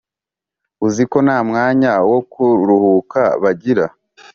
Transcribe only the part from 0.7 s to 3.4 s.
uziko nta mwanya wo kuruhuka